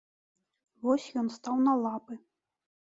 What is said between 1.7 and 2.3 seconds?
лапы.